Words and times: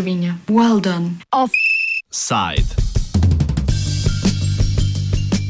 pločevinja. 0.00 0.34
Well 0.48 0.80
done. 0.80 1.20
Offside. 1.32 2.72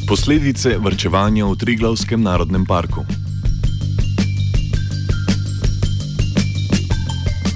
Posledice 0.08 0.78
vrčevanja 0.78 1.46
v 1.46 1.54
Triglavskem 1.54 2.18
narodnem 2.22 2.66
parku. 2.66 3.06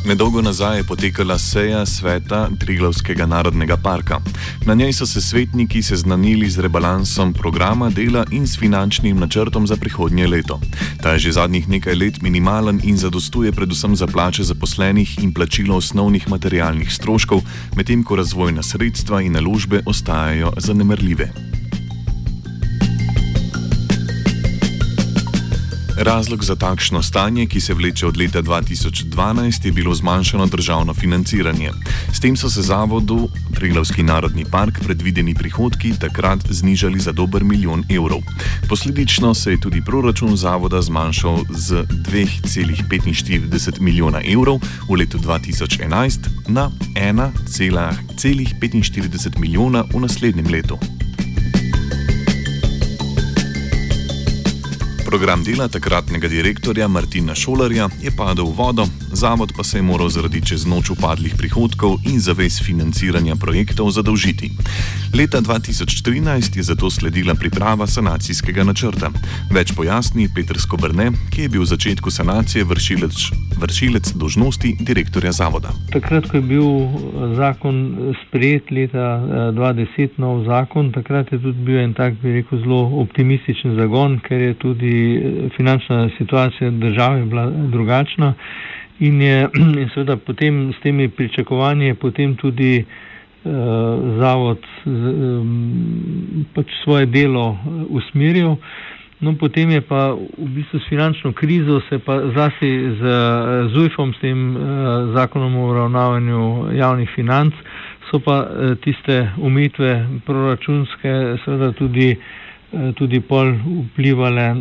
Nedolgo 0.04 0.42
nazaj 0.42 0.78
je 0.78 0.84
potekala 0.84 1.38
seja 1.38 1.86
sveta 1.86 2.48
Triglavskega 2.60 3.26
narodnega 3.26 3.76
parka. 3.76 4.20
Na 4.66 4.74
njej 4.74 4.92
so 4.92 5.06
se 5.06 5.20
svetniki 5.20 5.82
seznanili 5.82 6.50
z 6.50 6.58
rebalansom 6.58 7.32
programa 7.32 7.90
dela 7.90 8.24
in 8.30 8.46
s 8.46 8.58
finančnim 8.58 9.16
načrtom 9.16 9.66
za 9.66 9.76
prihodnje 9.76 10.26
leto. 10.26 10.60
Ta 11.02 11.12
je 11.12 11.18
že 11.18 11.32
zadnjih 11.32 11.68
nekaj 11.68 11.94
let 11.94 12.22
minimalen 12.22 12.80
in 12.84 12.96
zadostuje 12.96 13.52
predvsem 13.52 13.96
za 13.96 14.06
plače 14.06 14.42
zaposlenih 14.42 15.18
in 15.22 15.34
plačilo 15.34 15.76
osnovnih 15.76 16.28
materialnih 16.28 16.92
stroškov, 16.92 17.40
medtem 17.76 18.04
ko 18.04 18.16
razvojna 18.16 18.62
sredstva 18.62 19.22
in 19.22 19.32
naložbe 19.32 19.82
ostajajo 19.86 20.52
zanemrljive. 20.56 21.63
Razlog 26.04 26.44
za 26.44 26.56
takšno 26.56 27.02
stanje, 27.02 27.46
ki 27.46 27.60
se 27.60 27.74
vleče 27.74 28.06
od 28.06 28.16
leta 28.16 28.42
2012, 28.42 29.66
je 29.66 29.72
bilo 29.72 29.94
zmanjšano 29.94 30.46
državno 30.46 30.94
financiranje. 30.94 31.70
S 32.12 32.20
tem 32.20 32.36
so 32.36 32.50
se 32.50 32.62
zavodu 32.62 33.28
Triglavski 33.54 34.02
narodni 34.02 34.44
park 34.44 34.80
predvideni 34.84 35.34
prihodki 35.34 35.92
takrat 36.00 36.38
znižali 36.50 37.00
za 37.00 37.12
dober 37.12 37.44
milijon 37.44 37.84
evrov. 37.88 38.18
Posledično 38.68 39.34
se 39.34 39.50
je 39.50 39.60
tudi 39.60 39.84
proračun 39.84 40.36
zavoda 40.36 40.82
zmanjšal 40.82 41.38
z 41.50 41.74
2,45 41.74 43.80
milijona 43.80 44.20
evrov 44.32 44.60
v 44.88 44.94
letu 44.94 45.18
2011 45.18 46.18
na 46.48 46.70
1,45 46.94 49.38
milijona 49.38 49.84
v 49.94 50.00
naslednjem 50.00 50.46
letu. 50.52 50.78
Program 55.14 55.44
dela 55.44 55.68
takratnega 55.70 56.26
direktorja 56.28 56.88
Martina 56.88 57.36
Šolarja 57.38 57.86
je 58.02 58.10
padel 58.10 58.48
v 58.50 58.54
vodo, 58.58 58.86
zavod 59.14 59.52
pa 59.56 59.64
se 59.64 59.78
je 59.78 59.82
moral 59.82 60.08
zaradi 60.08 60.40
čez 60.46 60.66
noč 60.66 60.90
upadlih 60.90 61.34
prihodkov 61.38 61.98
in 62.04 62.20
zavez 62.20 62.60
financiranja 62.62 63.36
projektov 63.36 63.90
zadolžiti. 63.90 64.50
Leta 65.14 65.40
2013 65.40 66.56
je 66.56 66.62
zato 66.62 66.90
sledila 66.90 67.34
priprava 67.34 67.86
sanacijskega 67.86 68.64
načrta. 68.64 69.10
Več 69.52 69.72
pojasni 69.76 70.28
Petr 70.34 70.58
Skobrne, 70.58 71.12
ki 71.30 71.46
je 71.46 71.48
bil 71.48 71.62
v 71.62 71.70
začetku 71.70 72.10
sanacije 72.10 72.64
vršilec, 72.64 73.16
vršilec 73.62 74.12
dožnosti 74.18 74.74
direktorja 74.80 75.32
zavoda. 75.32 75.70
Takrat, 75.92 76.26
ko 76.30 76.36
je 76.36 76.42
bil 76.42 76.66
eh, 76.66 77.34
zakon 77.38 77.80
sprejet 78.24 78.70
leta 78.70 79.06
2010, 79.54 80.02
eh, 80.04 80.20
nov 80.22 80.44
zakon, 80.48 80.92
takrat 80.92 81.32
je 81.32 81.38
tudi 81.38 81.64
bil 81.64 81.78
en 81.78 81.94
tak, 81.94 82.18
bi 82.22 82.40
rekel, 82.40 82.58
zelo 82.64 82.82
optimističen 83.06 83.76
zagon, 83.78 84.18
ker 84.26 84.40
je 84.40 84.54
tudi 84.54 84.94
eh, 85.16 85.48
finančna 85.56 86.08
situacija 86.18 86.70
države 86.70 87.24
bila 87.24 87.50
drugačna. 87.50 88.34
In 88.98 89.20
je 89.22 89.48
in 89.82 89.88
seveda 89.94 90.16
potem 90.16 90.72
s 90.72 90.80
temi 90.82 91.08
pričakovanji 91.08 91.94
potem 91.94 92.36
tudi 92.36 92.84
uh, 93.44 93.52
zavod 94.20 94.62
um, 94.86 96.44
pač 96.54 96.70
svoje 96.84 97.06
delo 97.06 97.58
eh, 97.58 97.84
usmeril. 97.88 98.56
No, 99.20 99.32
potem 99.40 99.70
je 99.70 99.80
pa 99.80 100.12
v 100.14 100.48
bistvu 100.58 100.78
s 100.78 100.88
finančno 100.88 101.32
krizo 101.32 101.80
se 101.88 101.98
pa 101.98 102.18
zasi 102.36 102.70
z 102.98 103.02
uh, 103.02 103.72
ZUIF-om, 103.72 104.12
s 104.14 104.20
tem 104.20 104.56
uh, 104.56 104.62
zakonom 105.16 105.56
o 105.56 105.68
uravnavanju 105.70 106.74
javnih 106.76 107.10
financ, 107.14 107.54
so 108.10 108.20
pa 108.20 108.42
uh, 108.42 108.74
tiste 108.84 109.30
umitve 109.38 110.06
proračunske 110.26 111.38
seveda 111.44 111.72
tudi 111.72 112.10
Eh, 112.14 112.43
tudi 112.96 113.20
pol 113.20 113.52
vplivale 113.92 114.54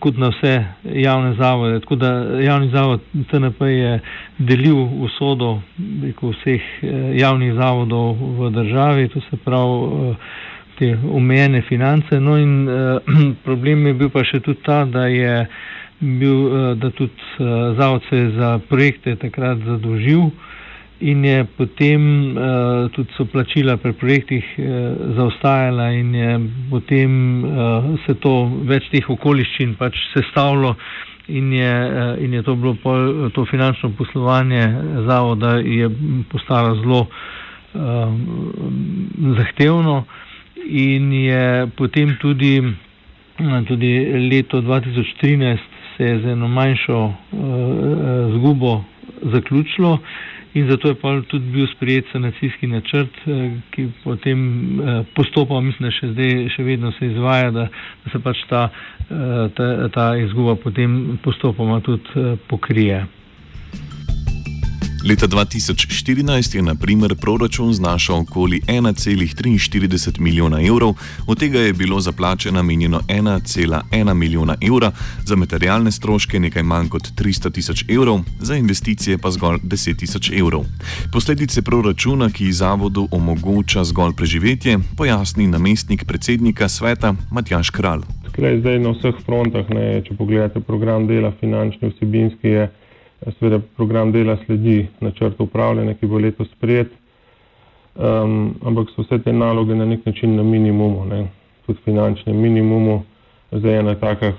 kot 0.00 0.16
na 0.16 0.28
vse 0.28 0.52
javne 0.84 1.34
zavode. 1.34 1.80
Tako 1.80 1.96
da 1.96 2.10
javni 2.40 2.70
zavod 2.70 3.00
TNP 3.30 3.60
je 3.62 4.00
delil 4.38 4.76
usodo 5.04 5.60
vseh 6.22 6.62
eh, 6.82 7.18
javnih 7.18 7.54
zavodov 7.54 8.16
v 8.38 8.50
državi, 8.50 9.08
to 9.08 9.20
se 9.20 9.36
pravi 9.36 10.10
eh, 10.10 10.14
te 10.78 10.90
omejene 11.12 11.62
finance. 11.62 12.20
No 12.20 12.36
in 12.38 12.68
problem 13.44 13.86
je 13.86 13.94
bil 13.94 14.10
pa 14.10 14.24
še 14.24 14.40
tudi 14.40 14.62
ta, 14.62 14.84
da 14.84 15.06
je 15.06 15.46
bil, 16.00 16.42
da 16.76 16.90
tudi 16.90 17.12
zavod 17.78 18.02
se 18.10 18.16
je 18.16 18.30
za 18.36 18.58
projekte 18.68 19.16
takrat 19.16 19.58
zadolžil 19.64 20.28
in 21.00 21.24
je 21.24 21.44
potem 21.44 22.00
uh, 22.32 22.42
tudi 22.90 23.08
so 23.16 23.24
plačila 23.24 23.76
pri 23.76 23.92
projektih 23.92 24.44
uh, 24.58 24.64
zaostajala 25.16 25.90
in 25.92 26.14
je 26.14 26.30
potem 26.70 27.10
uh, 27.44 27.50
se 28.06 28.14
to 28.14 28.32
več 28.64 28.88
teh 28.90 29.04
okoliščin 29.10 29.74
pač 29.76 29.92
sestavilo 30.14 30.74
in 31.28 31.52
je, 31.52 31.68
uh, 31.68 32.24
in 32.24 32.32
je 32.32 32.42
to 32.42 32.54
bilo 32.56 32.74
pol, 32.74 33.04
to 33.30 33.44
finančno 33.44 33.90
poslovanje 33.90 34.62
zavoda 35.06 35.56
je 35.58 35.90
postalo 36.32 36.74
zelo 36.76 37.00
uh, 37.02 38.14
zahtevno 39.36 40.04
in 40.66 41.12
je 41.12 41.44
potem 41.76 42.16
tudi, 42.16 42.62
tudi 43.68 43.92
leto 44.30 44.62
2013 44.62 45.58
se 45.96 46.04
je 46.04 46.18
z 46.20 46.32
eno 46.32 46.48
manjšo 46.48 47.04
uh, 47.04 47.14
zgubo 48.32 48.80
zaključilo. 49.22 49.98
In 50.54 50.70
zato 50.70 50.88
je 50.88 50.94
pa 50.94 51.20
tudi 51.22 51.50
bil 51.52 51.66
sprejet 51.66 52.04
sanacijski 52.12 52.66
načrt, 52.66 53.12
eh, 53.26 53.50
ki 53.70 53.88
potem 54.04 54.40
eh, 54.80 55.02
postopoma, 55.14 55.60
mislim, 55.60 55.88
da 55.88 55.92
še 55.92 56.08
zdaj, 56.14 56.32
še 56.48 56.62
vedno 56.64 56.92
se 56.92 57.06
izvaja, 57.06 57.50
da, 57.50 57.66
da 58.04 58.10
se 58.10 58.18
pač 58.18 58.40
ta, 58.48 58.62
eh, 59.02 59.48
ta, 59.52 59.66
ta 59.88 60.06
izguba 60.16 60.54
potem 60.56 60.96
postopoma 61.22 61.80
tudi 61.80 62.24
pokrije. 62.48 63.02
Leta 65.08 65.26
2014 65.26 66.56
je 66.56 66.62
na 66.62 66.74
primer 66.74 67.14
proračun 67.14 67.72
znašal 67.72 68.20
okoli 68.20 68.60
1,43 68.60 70.20
milijona 70.20 70.62
evrov, 70.62 70.94
od 71.26 71.38
tega 71.38 71.58
je 71.58 71.72
bilo 71.72 72.00
za 72.00 72.12
plače 72.12 72.52
namenjeno 72.52 73.00
1,1 73.08 74.14
milijona 74.14 74.54
evra, 74.60 74.90
za 75.24 75.36
materialne 75.36 75.90
stroške 75.92 76.40
nekaj 76.40 76.62
manj 76.62 76.88
kot 76.88 77.02
300 77.02 77.52
tisoč 77.52 77.84
evrov, 77.88 78.20
za 78.40 78.56
investicije 78.56 79.18
pa 79.18 79.30
zgolj 79.30 79.58
10 79.62 79.98
tisoč 79.98 80.30
evrov. 80.30 80.64
Posledice 81.12 81.62
proračuna, 81.62 82.30
ki 82.30 82.52
zavodu 82.52 83.08
omogoča 83.10 83.84
zgolj 83.84 84.12
preživetje, 84.16 84.78
pojasni 84.96 85.46
namestnik 85.46 86.04
predsednika 86.04 86.68
sveta 86.68 87.14
Matjaš 87.30 87.70
Kralj. 87.70 88.02
Zdaj 88.60 88.78
na 88.78 88.90
vseh 88.90 89.14
frontah, 89.26 89.70
ne, 89.70 90.02
če 90.02 90.16
pogledate 90.18 90.60
program 90.60 91.06
dela, 91.06 91.32
finančni, 91.40 91.92
vsebinski 91.94 92.48
je. 92.48 92.66
Seveda 93.38 93.58
program 93.76 94.12
dela 94.12 94.36
sledi 94.44 94.86
načrtu 95.00 95.44
upravljanja, 95.44 95.94
ki 95.94 96.06
bo 96.06 96.18
letos 96.18 96.48
sprejet, 96.52 96.92
um, 97.96 98.54
ampak 98.64 98.92
so 98.92 99.02
vse 99.02 99.18
te 99.24 99.32
naloge 99.32 99.74
na 99.74 99.86
nek 99.88 100.06
način 100.06 100.36
na 100.36 100.42
minimumu, 100.42 101.04
ne? 101.04 101.26
tudi 101.66 101.80
finančnem 101.84 102.36
minimumu. 102.36 103.02
Zdaj 103.52 103.78
ena 103.78 103.94
takah, 103.94 104.34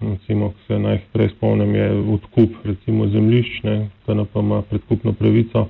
recimo, 0.00 0.50
ki 0.50 0.66
se 0.66 0.78
najhitreje 0.78 1.28
spomnim, 1.28 1.74
je 1.74 1.90
odkup 2.14 2.50
recimo 2.64 3.06
zemljišč, 3.08 3.62
da 4.06 4.14
na 4.14 4.24
pa 4.24 4.40
ima 4.40 4.62
predkupno 4.62 5.12
pravico, 5.12 5.66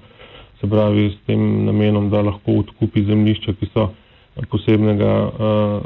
se 0.61 0.71
pravi 0.71 1.11
s 1.11 1.27
tem 1.27 1.65
namenom, 1.65 2.11
da 2.11 2.23
lahko 2.23 2.53
odkupi 2.63 3.05
zemljišča, 3.05 3.53
ki 3.61 3.69
so 3.75 3.91
posebnega 4.51 5.13
uh, 5.27 5.83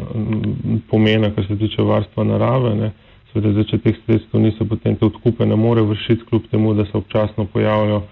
pomena, 0.91 1.31
kar 1.35 1.47
se 1.47 1.59
tiče 1.59 1.83
varstva 1.83 2.25
narave. 2.25 2.75
Ne? 2.75 2.91
Seveda, 3.33 3.53
zdaj, 3.53 3.65
če 3.71 3.79
teh 3.85 3.97
sredstev 4.05 4.41
niso, 4.41 4.65
potem 4.65 4.97
te 4.97 5.07
odkupe 5.07 5.47
ne 5.47 5.57
more 5.59 5.83
vršiti, 5.83 6.25
kljub 6.29 6.47
temu, 6.51 6.75
da 6.75 6.87
se 6.87 6.97
občasno 6.99 7.47
pojavljajo 7.53 8.03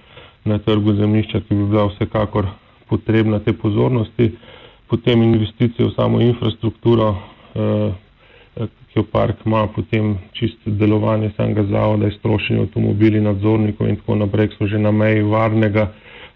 na 0.45 0.59
trgu 0.59 0.95
zemljišča, 0.99 1.41
ki 1.41 1.55
bi 1.55 1.69
bila 1.71 1.87
vsekakor 1.89 2.49
potrebna 2.89 3.39
te 3.41 3.53
pozornosti. 3.53 4.33
Potem 4.91 5.23
investicije 5.23 5.87
v 5.87 5.95
samo 5.97 6.21
infrastrukturo, 6.21 7.15
eh, 7.55 7.93
ki 8.93 9.01
jo 9.01 9.05
park 9.13 9.47
ima, 9.47 9.67
potem 9.67 10.19
čisto 10.33 10.71
delovanje 10.71 11.31
samega 11.37 11.65
zavoda, 11.71 12.09
iztrošenje 12.09 12.67
avtomobili, 12.67 13.21
nadzornikov 13.21 13.89
in 13.89 13.97
tako 13.97 14.19
naprej, 14.21 14.53
so 14.59 14.67
že 14.67 14.79
na 14.79 14.93
meji 14.93 15.23
varnega 15.23 15.89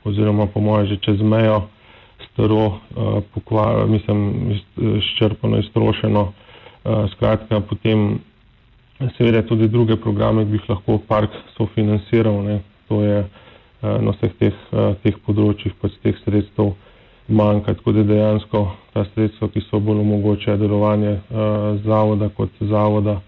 oziroma 0.05 0.47
po 0.47 0.61
moje 0.61 0.87
že 0.87 0.97
čez 0.97 1.21
mejo 1.21 1.69
staro, 2.33 2.67
eh, 2.67 3.21
pokvar, 3.35 3.87
mislim, 3.87 4.51
izčrpano, 4.77 5.59
iztrošeno. 5.59 6.33
Eh, 6.85 7.09
skratka, 7.13 7.61
potem 7.61 8.19
seveda 9.19 9.43
tudi 9.47 9.69
druge 9.69 9.97
programe 9.97 10.45
bi 10.45 10.61
lahko 10.69 10.99
park 10.99 11.31
sofinanciral. 11.57 12.43
Ne. 12.43 12.61
To 12.89 13.03
je 13.03 13.19
eh, 13.19 13.29
na 13.83 14.11
vseh 14.17 14.33
teh, 14.41 14.55
eh, 14.73 14.95
teh 15.03 15.17
področjih 15.27 15.75
pač 15.81 15.97
teh 16.03 16.17
sredstev 16.25 16.75
manjka. 17.29 17.75
Tako 17.75 17.93
da 17.93 18.05
dejansko 18.09 18.65
ta 18.93 19.05
sredstva, 19.13 19.49
ki 19.53 19.63
so 19.69 19.81
bolj 19.81 20.01
omogočajo 20.01 20.57
delovanje 20.57 21.19
uh, 21.19 21.77
zavoda 21.85 22.31
kot 22.35 22.51
zavoda, 22.61 23.19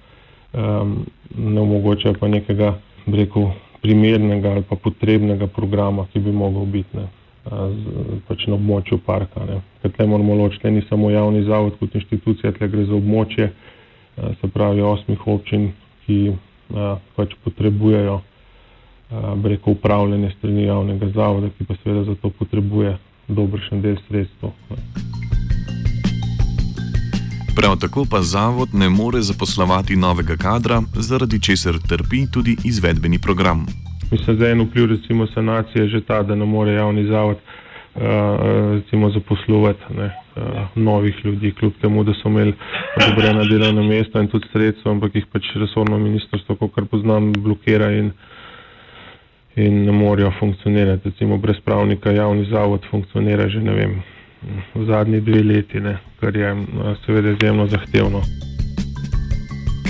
um, 0.56 0.94
ne 1.36 1.60
omogočajo 1.60 2.16
pa 2.18 2.28
nekega, 2.28 2.72
rekel, 3.12 3.50
primernega 3.84 4.54
ali 4.56 4.64
pa 4.68 4.76
potrebnega 4.76 5.46
programa, 5.52 6.06
ki 6.12 6.20
bi 6.20 6.32
mogel 6.32 6.64
biti 6.72 6.96
ne, 6.96 7.06
z, 7.50 8.16
pač 8.28 8.46
na 8.48 8.56
območju 8.56 9.00
parka. 9.04 9.44
Ker 9.82 9.92
tle 9.96 10.06
moramo 10.08 10.36
ločiti, 10.36 10.72
ni 10.72 10.82
samo 10.88 11.10
javni 11.12 11.44
zavod 11.44 11.78
kot 11.80 11.94
inštitucija, 12.00 12.52
tle 12.56 12.68
gre 12.72 12.84
za 12.88 12.96
območje, 12.96 13.50
se 14.16 14.48
pravi 14.48 14.82
osmih 14.82 15.26
občin, 15.26 15.72
ki 16.06 16.32
pač 17.16 17.34
potrebujejo 17.44 18.20
breko 19.36 19.70
upravljanje 19.70 20.30
strani 20.38 20.62
javnega 20.62 21.08
zavoda, 21.14 21.48
ki 21.58 21.64
pa 21.64 21.74
seveda 21.82 22.04
za 22.04 22.14
to 22.22 22.30
potrebuje 22.30 22.98
dobršen 23.28 23.82
del 23.82 23.96
sredstva. 24.08 24.50
Prav 27.56 27.76
tako 27.80 28.04
pa 28.10 28.22
zavod 28.22 28.68
ne 28.72 28.88
more 28.88 29.20
zaposlovati 29.20 29.96
novega 29.96 30.36
kadra, 30.36 30.82
zaradi 30.94 31.42
česar 31.42 31.74
trpi 31.88 32.26
tudi 32.32 32.56
izvedbeni 32.64 33.18
program. 33.18 33.66
Mislim, 34.10 34.38
da 34.38 34.46
je 34.46 34.52
en 34.52 34.60
vpliv 34.60 34.86
recimo 34.86 35.26
sanacije 35.26 35.88
že 35.88 36.00
ta, 36.00 36.22
da 36.22 36.34
ne 36.34 36.44
more 36.44 36.72
javni 36.72 37.06
zavod 37.06 37.36
recimo 38.74 39.10
zaposlovati 39.10 39.94
ne, 39.96 40.14
novih 40.74 41.24
ljudi, 41.24 41.52
kljub 41.52 41.72
temu, 41.80 42.04
da 42.04 42.14
so 42.14 42.28
imeli 42.28 42.52
odobrena 42.96 43.44
delovna 43.44 43.82
mesta 43.82 44.20
in 44.20 44.28
tudi 44.28 44.46
sredstva, 44.52 44.92
ampak 44.92 45.14
jih 45.14 45.26
pač 45.32 45.50
resorno 45.56 45.98
ministrstvo, 45.98 46.56
kot 46.56 46.90
poznam, 46.90 47.32
blokira 47.32 47.90
in, 47.92 48.12
in 49.56 49.84
ne 49.84 49.92
morejo 49.92 50.30
funkcionirati. 50.38 51.10
Recimo 51.10 51.38
brez 51.38 51.60
pravnika 51.64 52.12
javni 52.12 52.46
zavod 52.50 52.86
funkcionira 52.90 53.48
že 53.48 53.60
ne 53.60 53.74
vem, 53.74 53.98
zadnji 54.86 55.20
dve 55.20 55.42
leti, 55.42 55.80
ne, 55.80 55.98
kar 56.20 56.36
je 56.36 56.54
seveda 57.06 57.36
izjemno 57.36 57.66
zahtevno. 57.66 58.49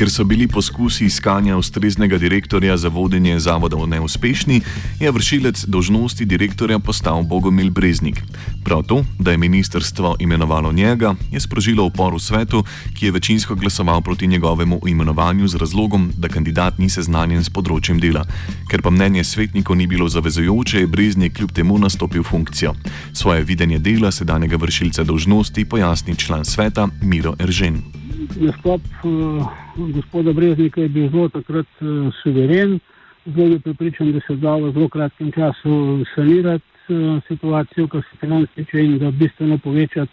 Ker 0.00 0.08
so 0.08 0.24
bili 0.24 0.46
poskusi 0.48 1.04
iskanja 1.04 1.58
ustreznega 1.60 2.18
direktorja 2.18 2.76
za 2.76 2.88
vodenje 2.88 3.34
zavoda 3.40 3.76
neuspešni, 3.86 4.60
je 5.00 5.10
vršilec 5.12 5.64
dožnosti 5.68 6.24
direktorja 6.24 6.78
postal 6.78 7.22
Bogomil 7.22 7.70
Breznik. 7.70 8.22
Prav 8.64 8.82
to, 8.82 9.04
da 9.18 9.30
je 9.30 9.38
ministrstvo 9.38 10.16
imenovalo 10.18 10.72
njega, 10.72 11.14
je 11.30 11.40
sprožilo 11.40 11.84
upor 11.84 12.14
v 12.14 12.18
svetu, 12.18 12.64
ki 12.96 13.06
je 13.06 13.12
večinsko 13.12 13.54
glasoval 13.54 14.00
proti 14.00 14.26
njegovemu 14.26 14.80
imenovanju 14.86 15.48
z 15.48 15.56
razlogom, 15.56 16.12
da 16.16 16.28
kandidat 16.28 16.78
ni 16.78 16.88
seznanjen 16.88 17.44
s 17.44 17.52
področjem 17.52 18.00
dela. 18.00 18.24
Ker 18.72 18.80
pa 18.80 18.90
mnenje 18.90 19.24
svetnikov 19.24 19.76
ni 19.76 19.86
bilo 19.86 20.08
zavezujoče, 20.08 20.80
je 20.80 20.86
Breznik 20.86 21.36
kljub 21.36 21.52
temu 21.52 21.78
nastopil 21.78 22.24
funkcijo. 22.24 22.72
Svoje 23.12 23.44
videnje 23.44 23.78
dela 23.78 24.08
sedanjega 24.10 24.56
vršilca 24.56 25.04
dožnosti 25.04 25.64
pojasni 25.64 26.16
član 26.16 26.44
sveta 26.44 26.88
Miro 27.02 27.36
Eržen 27.36 27.99
nastop 28.40 28.80
uh, 29.04 29.46
gospoda 29.76 30.32
Breznika 30.32 30.80
je 30.80 30.88
bil 30.88 31.10
zelo 31.10 31.28
takrat 31.28 31.66
uh, 31.80 32.14
suveren, 32.22 32.78
zelo 33.26 33.52
je 33.52 33.58
pripričan, 33.60 34.12
da 34.12 34.20
se 34.26 34.36
da 34.36 34.54
v 34.56 34.72
zelo 34.72 34.88
kratkem 34.88 35.32
času 35.32 36.04
sanirati 36.14 36.64
uh, 36.88 37.22
situacijo, 37.28 37.88
kar 37.88 38.02
se 38.02 38.16
financ 38.20 38.50
tiče 38.54 38.80
in 38.80 38.98
da 38.98 39.10
bistveno 39.10 39.58
povečati 39.58 40.12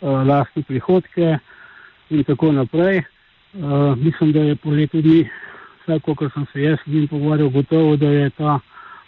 uh, 0.00 0.26
lastne 0.26 0.62
prihodke 0.62 1.38
in 2.10 2.24
tako 2.24 2.52
naprej. 2.52 3.02
Uh, 3.52 3.98
mislim, 3.98 4.32
da 4.32 4.40
je 4.40 4.56
po 4.56 4.70
letu 4.70 5.02
dni, 5.02 5.28
vsako, 5.82 6.14
kar 6.14 6.30
sem 6.34 6.46
se 6.52 6.62
jaz 6.62 6.78
z 6.86 6.90
njim 6.90 7.08
pogovarjal, 7.08 7.48
gotovo, 7.48 7.96
da 7.96 8.06
je 8.06 8.30
ta 8.30 8.58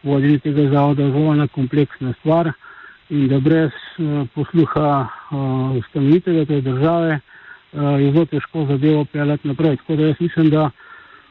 vodenje 0.02 0.38
tega 0.38 0.69
zavoda 0.70 1.11
zelo 1.11 1.35
ena 1.35 1.49
kompleksna 1.49 2.12
stvar 2.20 2.52
in 3.08 3.29
da 3.29 3.40
brez 3.40 3.70
uh, 3.99 4.29
posluha 4.35 5.06
uh, 5.31 5.76
ustanovitelja 5.76 6.44
te 6.44 6.61
države, 6.61 7.20
je 7.75 8.12
zelo 8.12 8.25
težko 8.25 8.67
zadevo 8.71 9.05
peljati 9.05 9.49
naprej. 9.49 9.76
Tako 9.76 9.97
da 9.97 10.06
jaz 10.06 10.17
mislim, 10.21 10.50
da 10.50 10.71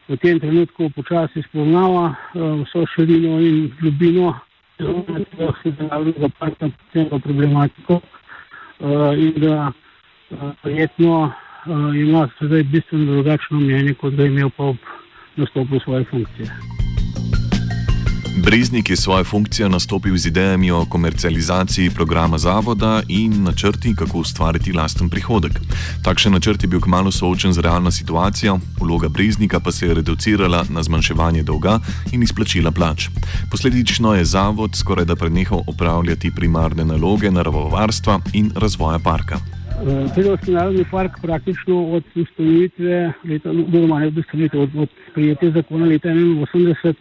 v 0.08 0.18
tem 0.18 0.40
trenutku 0.40 0.90
počasi 0.90 1.44
spoznava 1.50 2.04
uh, 2.10 2.62
vso 2.64 2.86
širino 2.96 3.40
in 3.40 3.72
globino, 3.82 4.34
da 4.78 5.54
se 5.64 5.72
zavedamo 5.80 6.14
za 6.20 6.30
parta 6.40 6.70
celo 6.94 7.20
problematiko 7.20 7.94
uh, 7.94 9.18
in 9.18 9.34
da 9.38 9.72
prijetno 10.62 11.32
ima 11.96 12.30
sedaj 12.40 12.64
bistveno 12.64 13.14
drugačno 13.14 13.60
mnenje, 13.60 13.94
kot 13.94 14.14
ga 14.14 14.24
je 14.24 14.28
imel 14.28 14.50
pa 14.58 14.64
ob 14.64 14.78
nastopu 15.36 15.80
svoje 15.80 16.04
funkcije. 16.04 16.83
Breznik 18.38 18.90
je 18.90 18.96
svojo 18.96 19.24
funkcijo 19.24 19.70
nastopil 19.70 20.18
z 20.18 20.28
idejami 20.28 20.72
o 20.72 20.86
komercializaciji 20.86 21.90
programa 21.90 22.38
zavoda 22.38 23.02
in 23.08 23.44
načrti, 23.44 23.96
kako 23.96 24.20
ustvariti 24.20 24.74
lasten 24.74 25.10
prihodek. 25.10 25.52
Takšen 26.04 26.34
načrt 26.34 26.64
je 26.64 26.68
bil 26.68 26.82
kmalo 26.82 27.12
soočen 27.12 27.54
z 27.54 27.60
realno 27.60 27.92
situacijo, 27.92 28.60
vloga 28.82 29.10
Breznika 29.10 29.60
pa 29.60 29.72
se 29.72 29.88
je 29.88 29.94
reducirala 29.94 30.66
na 30.70 30.84
zmanjševanje 30.84 31.44
dolga 31.44 31.80
in 32.12 32.24
izplačila 32.24 32.72
plač. 32.72 33.08
Posledično 33.52 34.16
je 34.16 34.26
zavod 34.26 34.76
skoraj 34.76 35.06
da 35.06 35.16
prenehal 35.16 35.62
opravljati 35.68 36.32
primarne 36.36 36.86
naloge 36.86 37.32
naravovarstva 37.32 38.20
in 38.34 38.52
razvoja 38.56 39.00
parka. 39.00 39.38
Predovski 40.14 40.52
narodni 40.52 40.86
park 40.92 41.12
praktično 41.22 41.86
od 41.86 42.04
ustanovitve, 42.16 43.14
oziroma 43.46 44.00
ne 44.00 44.08
od 44.08 44.18
ustanovitve, 44.18 44.60
od, 44.60 44.70
od 44.76 44.90
prijetja 45.14 45.52
zakona 45.52 45.86
leta 45.86 46.10
1981 46.10 46.90
uh, 46.90 46.96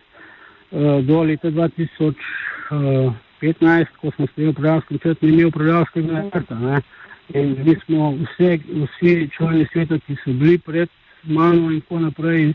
do 1.02 1.22
leta 1.22 1.50
2015, 1.50 2.14
uh, 2.70 3.86
ko 4.00 4.10
smo 4.10 4.26
sprejeli 4.26 4.50
upravljalski 4.50 4.94
načrt, 4.94 5.22
ni 5.22 5.28
imel 5.28 5.48
upravljalskega 5.48 6.12
načrta. 6.12 6.80
In 7.34 7.56
mi 7.64 7.76
smo 7.84 8.10
vse, 8.10 8.58
vsi 8.58 9.28
člani 9.36 9.66
sveta, 9.72 9.98
ki 9.98 10.16
so 10.24 10.32
bili 10.32 10.58
pred 10.58 10.88
mano 11.22 11.70
in 11.70 11.80
tako 11.80 12.00
naprej, 12.00 12.48
uh, 12.48 12.54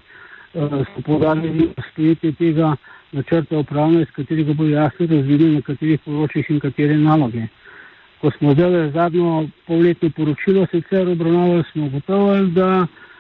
so 0.96 1.02
podarili 1.06 1.70
sprejetje 1.92 2.32
tega 2.32 2.76
načrta 3.12 3.58
upravljanja, 3.58 4.02
iz 4.02 4.12
katerega 4.16 4.54
bo 4.54 4.66
jasno 4.66 5.08
razvidno, 5.10 5.48
na 5.54 5.62
katerih 5.62 6.00
področjih 6.06 6.50
in 6.50 6.60
katere 6.60 6.98
naloge. 6.98 7.48
Ko 8.22 8.32
smo 8.38 8.54
zdaj 8.54 8.92
zadnjo 8.92 9.48
polletno 9.68 10.10
poročilo 10.10 10.66
sicer 10.72 11.08
obravnavali, 11.08 11.64
smo 11.72 11.86
ugotovili, 11.86 12.52
da 12.52 12.88
Eh, 12.88 13.17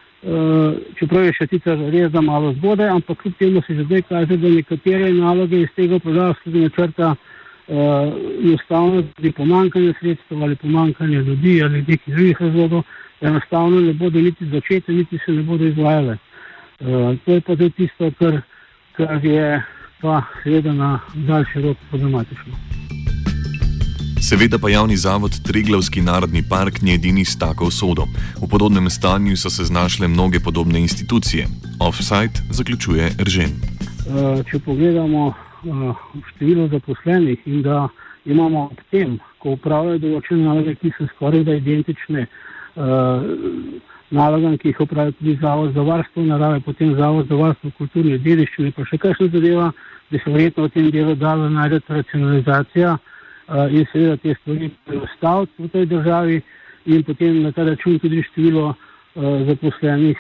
čeprav 0.97 1.25
je 1.25 1.33
še 1.37 1.47
sicer 1.51 1.77
res 1.93 2.11
da 2.11 2.21
malo 2.21 2.53
zgodaj, 2.57 2.89
ampak 2.89 3.21
kljub 3.21 3.35
temu 3.37 3.61
se 3.61 3.75
že 3.75 3.83
zdaj 3.83 4.01
kaže, 4.09 4.37
da 4.37 4.49
nekatere 4.49 5.11
naloge 5.13 5.61
iz 5.61 5.69
tega 5.75 5.99
prodajalskega 5.99 6.59
načrta 6.59 7.11
uh, 7.13 7.77
enostavno 8.43 9.01
zaradi 9.01 9.31
pomankanja 9.31 9.93
sredstev 9.99 10.43
ali 10.43 10.55
pomankanja 10.55 11.19
ljudi 11.19 11.61
ali 11.63 11.81
nekih 11.81 12.01
drugih 12.07 12.41
razlogov, 12.41 12.83
enostavno 13.21 13.79
ne 13.81 13.93
bodo 13.93 14.19
niti 14.19 14.45
začete, 14.45 14.93
niti 14.93 15.19
se 15.25 15.31
ne 15.31 15.43
bodo 15.43 15.65
izvajale. 15.65 16.17
Uh, 16.79 17.17
to 17.25 17.31
je 17.33 17.41
pa 17.41 17.55
tudi 17.55 17.69
tisto, 17.69 18.11
kar, 18.19 18.41
kar 18.97 19.25
je 19.25 19.63
pa 20.01 20.21
seveda 20.43 20.73
na 20.73 20.99
daljši 21.13 21.61
rok 21.61 21.77
problematično. 21.89 22.86
Seveda 24.21 24.57
pa 24.57 24.69
javni 24.69 24.97
zavod 24.97 25.31
Triglavski 25.47 26.01
narodni 26.01 26.43
park 26.49 26.81
ni 26.81 26.93
edini 26.93 27.25
s 27.25 27.39
tako 27.39 27.65
usodo. 27.65 28.03
V 28.41 28.49
podobnem 28.49 28.89
stanju 28.89 29.37
so 29.37 29.49
se 29.49 29.63
znašle 29.63 30.07
mnoge 30.07 30.39
podobne 30.39 30.79
institucije. 30.79 31.47
Offside 31.79 32.33
zaključuje 32.49 33.11
Ržen. 33.19 33.51
Eh, 34.07 34.43
če 34.51 34.59
pogledamo 34.59 35.27
eh, 35.29 35.93
število 36.29 36.67
zaposlenih 36.67 37.39
in 37.45 37.61
da 37.61 37.87
imamo 38.25 38.63
ob 38.63 38.79
tem, 38.91 39.19
ko 39.39 39.55
upravljajo 39.55 39.99
določene 39.99 40.43
naloge, 40.43 40.75
ki 40.75 40.91
so 40.97 41.07
skoraj 41.15 41.43
da 41.43 41.55
identične 41.55 42.25
eh, 42.25 43.27
nalogam, 44.09 44.57
ki 44.57 44.71
jih 44.71 44.81
upravlja 44.81 45.11
tudi 45.19 45.37
Zavod 45.41 45.73
za 45.73 45.81
varstvo 45.81 46.23
narave, 46.23 46.59
potem 46.65 46.95
Zavod 46.95 47.27
za 47.27 47.35
varstvo 47.35 47.71
kulturne 47.77 48.17
dediščine, 48.17 48.71
pa 48.71 48.85
še 48.87 48.97
kakšna 48.97 49.29
zadeva, 49.33 49.71
da 50.11 50.19
se 50.23 50.31
verjetno 50.31 50.67
v 50.67 50.73
tem 50.73 50.89
delu 50.91 51.15
dala 51.15 51.49
najti 51.49 51.83
racionalizacija. 51.99 52.97
In 53.47 53.85
seveda 53.91 54.17
te 54.17 54.35
stvari 54.41 54.69
preostaviti 54.85 55.63
v 55.63 55.67
tej 55.71 55.85
državi 55.85 56.41
in 56.85 57.03
potem 57.03 57.43
na 57.43 57.51
ta 57.51 57.63
račun 57.63 57.99
tudi 57.99 58.23
število 58.23 58.73
zaposlenih 59.47 60.17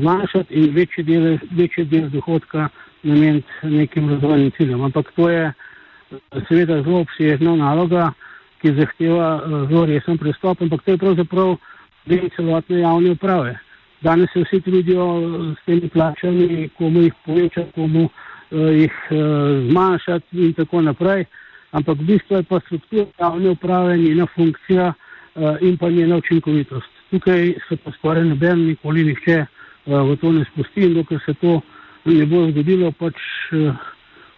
zmanjšati 0.00 0.54
in 0.54 0.74
večji 0.74 1.04
del, 1.04 1.38
večji 1.50 1.84
del 1.84 2.08
dohodka 2.08 2.68
nameniti 3.02 3.52
nekim 3.62 4.08
razvojnim 4.10 4.50
ciljem. 4.56 4.84
Ampak 4.84 5.12
to 5.16 5.28
je 5.28 5.52
seveda 6.48 6.82
zelo 6.82 7.00
obsežna 7.04 7.56
naloga, 7.56 8.12
ki 8.60 8.72
zahteva 8.72 9.28
zelo 9.68 9.84
resen 9.86 10.18
pristop, 10.18 10.62
ampak 10.62 10.82
to 10.82 10.90
je 10.90 10.98
pravzaprav 11.04 11.56
del 12.06 12.30
celotne 12.36 12.80
javne 12.80 13.10
uprave. 13.10 13.58
Danes 14.00 14.32
se 14.32 14.40
vsi 14.40 14.60
trudijo 14.60 15.04
s 15.52 15.64
temi 15.66 15.88
plačami, 15.88 16.68
komu 16.78 17.02
jih 17.02 17.14
povečati, 17.26 17.72
komu 17.74 18.08
jih 18.50 18.96
zmanjšati 19.68 20.46
in 20.48 20.52
tako 20.56 20.80
naprej 20.80 21.28
ampak 21.70 21.98
v 21.98 22.04
bistvu 22.04 22.36
je 22.36 22.42
pa 22.42 22.60
struktura 22.66 23.06
javne 23.20 23.50
uprave, 23.50 23.98
njena 23.98 24.26
funkcija 24.34 24.92
uh, 24.92 25.56
in 25.60 25.76
pa 25.76 25.90
njena 25.90 26.16
učinkovitost. 26.16 26.90
Tukaj 27.10 27.54
se 27.68 27.76
pa 27.76 27.92
skoraj 27.98 28.24
noben, 28.24 28.66
nikoli 28.66 29.04
nihče 29.04 29.44
uh, 29.44 30.10
v 30.10 30.16
to 30.20 30.32
ne 30.32 30.44
spusti 30.52 30.86
in 30.86 30.94
dokler 30.94 31.20
se 31.26 31.34
to 31.34 31.60
ne 32.04 32.26
bo 32.26 32.46
zgodilo, 32.50 32.92
pač 32.92 33.16
uh, 33.52 33.74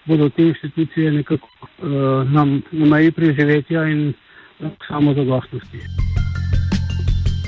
bodo 0.07 0.29
te 0.29 0.49
institucije 0.49 1.13
nekako 1.13 1.49
uh, 1.49 2.31
nam 2.31 2.63
na 2.73 2.87
meji 2.87 3.11
preživetja 3.11 3.87
in 3.89 4.09
uh, 4.09 4.71
samozadostnosti. 4.89 5.81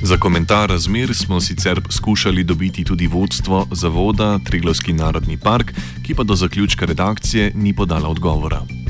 Za 0.04 0.16
komentar 0.16 0.68
razmer 0.68 1.14
smo 1.14 1.40
sicer 1.40 1.80
skušali 1.90 2.44
dobiti 2.44 2.84
tudi 2.84 3.06
vodstvo 3.06 3.66
zavoda 3.72 4.38
Triglovski 4.46 4.92
narodni 4.92 5.38
park, 5.44 5.72
ki 6.06 6.14
pa 6.14 6.22
do 6.22 6.34
zaključka 6.34 6.86
redakcije 6.86 7.52
ni 7.54 7.72
podala 7.76 8.08
odgovora. 8.08 8.83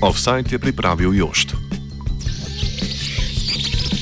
Offside 0.00 0.52
je 0.52 0.58
pripravil 0.58 1.12
Jošt. 1.14 1.65